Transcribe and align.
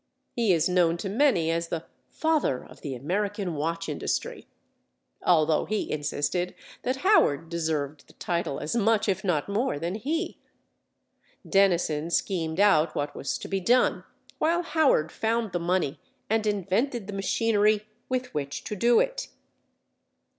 He 0.35 0.51
is 0.51 0.67
known 0.67 0.97
to 0.97 1.09
many 1.09 1.51
as 1.51 1.67
the 1.67 1.85
"Father 2.09 2.65
of 2.65 2.81
the 2.81 2.95
American 2.95 3.53
Watch 3.53 3.87
Industry," 3.87 4.47
although 5.21 5.65
he 5.65 5.91
insisted 5.91 6.55
that 6.81 6.95
Howard 7.05 7.49
deserved 7.49 8.07
the 8.07 8.13
title 8.13 8.59
as 8.59 8.75
much 8.75 9.07
if 9.07 9.23
not 9.23 9.47
more 9.47 9.77
than 9.77 9.93
he. 9.93 10.39
Dennison 11.47 12.09
schemed 12.09 12.59
out 12.59 12.95
what 12.95 13.13
was 13.15 13.37
to 13.37 13.47
be 13.47 13.59
done, 13.59 14.03
while 14.39 14.63
Howard 14.63 15.11
found 15.11 15.51
the 15.51 15.59
money 15.59 15.99
and 16.31 16.47
invented 16.47 17.05
the 17.05 17.13
machinery 17.13 17.85
with 18.09 18.33
which 18.33 18.63
to 18.63 18.75
do 18.75 18.99
it. 18.99 19.27